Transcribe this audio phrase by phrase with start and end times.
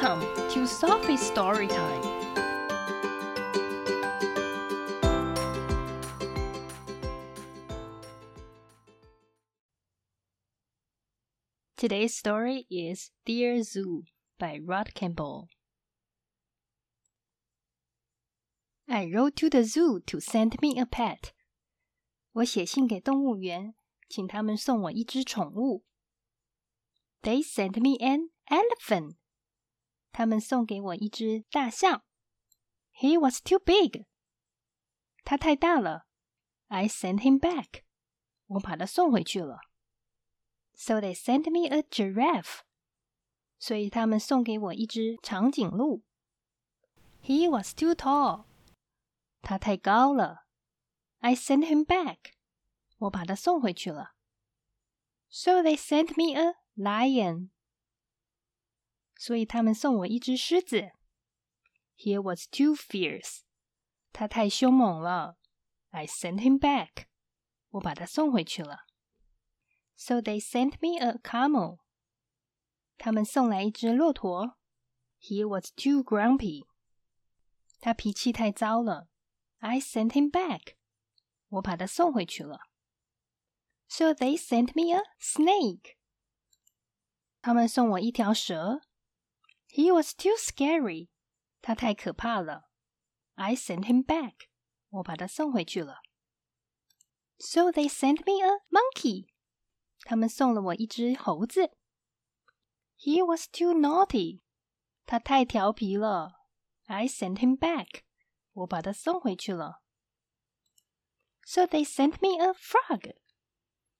[0.00, 2.02] Welcome to Sophie's Story Time.
[11.76, 14.04] Today's story is Dear Zoo
[14.38, 15.48] by Rod Campbell.
[18.88, 21.34] I wrote to the zoo to send me a pet.
[22.32, 23.74] 我写信给动物园，
[24.08, 25.84] 请他们送我一只宠物。
[27.20, 29.16] They sent me an elephant.
[30.12, 32.02] 他们送给我一只大象。
[32.92, 34.06] He was too big.
[35.24, 36.06] 他太大了。
[36.68, 37.82] I sent him back.
[38.46, 39.60] 我把他送回去了。
[40.74, 42.60] So they sent me a giraffe.
[43.58, 46.02] 所以他们送给我一只长颈鹿。
[47.22, 48.44] He was too tall.
[49.42, 50.46] 他太高了。
[51.18, 52.34] I sent him back.
[52.98, 54.14] 我把他送回去了。
[55.28, 57.50] So they sent me a lion.
[59.21, 60.93] 所以他们送我一只狮子。
[61.95, 63.41] He was too fierce.
[64.11, 65.37] 他太凶猛了。
[65.91, 67.05] I sent him back.
[67.69, 68.87] 我把他送回去了。
[69.95, 71.81] So they sent me a camel.
[72.97, 74.57] 他们送来一只骆驼。
[75.19, 76.65] He was too grumpy.
[77.79, 79.07] 他脾气太糟了。
[79.59, 80.77] I sent him back.
[81.49, 82.71] 我把他送回去了。
[83.87, 85.97] So they sent me a snake.
[87.43, 88.81] 他们送我一条蛇。
[89.70, 91.08] he was too scary.
[91.60, 92.70] 他太可怕了。
[93.34, 94.48] I sent him back.
[94.88, 96.00] 我把他送回去了。
[97.38, 99.28] So they sent me a monkey.
[100.00, 101.76] 他们送了我一只猴子。
[102.96, 104.40] He was too naughty.
[105.04, 106.46] 他太调皮了。
[106.86, 108.04] I sent him back.
[108.52, 109.82] 我把他送回去了。
[111.44, 113.16] So they sent me a frog.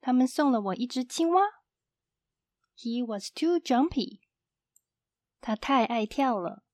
[0.00, 1.42] 他们送了我一只青蛙。
[2.76, 4.20] He was too jumpy.
[5.42, 6.64] 他太爱跳了。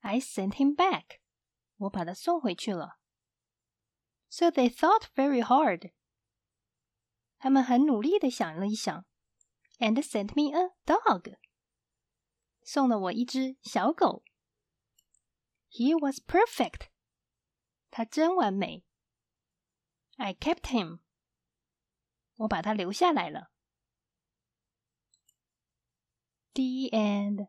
[0.00, 1.20] I sent him back.
[1.76, 2.98] 我把他送回去了。
[4.28, 5.92] So they thought very hard.
[7.38, 9.04] 他们很努力的想了一想，
[9.78, 11.36] and sent me a dog.
[12.62, 14.24] 送了我一只小狗。
[15.70, 16.88] He was perfect.
[17.90, 18.84] 他真完美。
[20.16, 21.00] I kept him.
[22.36, 23.50] 我把他留下来了。
[26.54, 27.48] The end.